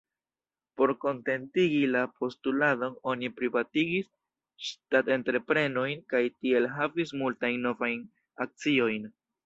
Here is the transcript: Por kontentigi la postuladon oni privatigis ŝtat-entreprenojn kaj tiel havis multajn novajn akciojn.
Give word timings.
Por 0.79 0.91
kontentigi 1.03 1.81
la 1.95 2.01
postuladon 2.21 2.97
oni 3.13 3.31
privatigis 3.41 4.09
ŝtat-entreprenojn 4.71 6.05
kaj 6.15 6.27
tiel 6.37 6.71
havis 6.81 7.19
multajn 7.25 7.65
novajn 7.71 8.07
akciojn. 8.49 9.11